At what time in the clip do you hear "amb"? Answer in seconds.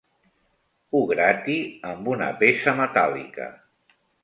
1.91-2.11